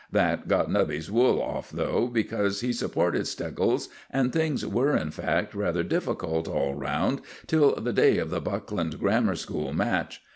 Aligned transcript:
That 0.11 0.47
got 0.47 0.67
Nubby's 0.67 1.11
wool 1.11 1.39
off 1.39 1.69
though, 1.69 2.07
because 2.07 2.61
he 2.61 2.73
supported 2.73 3.27
Steggles, 3.27 3.87
and 4.09 4.33
things 4.33 4.65
were, 4.65 4.97
in 4.97 5.11
fact, 5.11 5.53
rather 5.53 5.83
difficult 5.83 6.47
all 6.47 6.73
round 6.73 7.21
till 7.45 7.75
the 7.75 7.93
day 7.93 8.17
of 8.17 8.31
the 8.31 8.41
Buckland 8.41 8.99
Grammar 8.99 9.35
School 9.35 9.73
match. 9.73 10.19